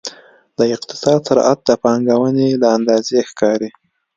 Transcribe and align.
د 0.57 0.59
اقتصاد 0.75 1.19
سرعت 1.27 1.59
د 1.67 1.71
پانګونې 1.83 2.49
له 2.61 2.67
اندازې 2.77 3.17
ښکاري. 3.29 3.69